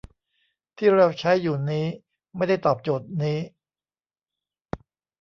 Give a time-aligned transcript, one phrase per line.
[0.77, 1.85] ที่เราใช้อยู่นี้
[2.35, 3.39] ไม่ได้ตอบโจทย์นี้